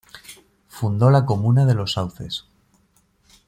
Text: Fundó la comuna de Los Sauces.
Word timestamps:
Fundó 0.67 1.11
la 1.11 1.27
comuna 1.27 1.67
de 1.67 1.75
Los 1.75 1.91
Sauces. 1.93 2.47